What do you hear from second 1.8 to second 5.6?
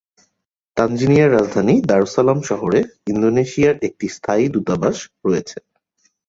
দারুস Salaam শহরে ইন্দোনেশিয়ার একটি স্থায়ী দূতাবাস রয়েছে।